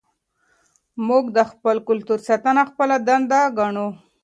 موږ 1.07 1.23
د 1.37 1.39
خپل 1.51 1.75
کلتور 1.87 2.19
ساتنه 2.29 2.61
خپله 2.69 2.95
دنده 3.07 3.41
ګڼو. 3.57 3.87